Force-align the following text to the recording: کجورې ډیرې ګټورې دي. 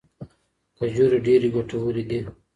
کجورې 0.77 1.17
ډیرې 1.25 1.49
ګټورې 1.55 2.03
دي. 2.09 2.19